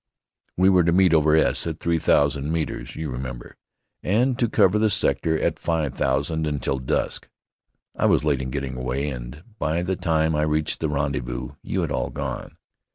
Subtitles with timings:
[0.57, 3.55] We were to meet over S at three thousand metres, you remember,
[4.01, 7.29] and to cover the sector at five thousand until dusk.
[7.95, 11.81] I was late in getting away, and by the time I reached the rendezvous you
[11.81, 12.57] had all gone.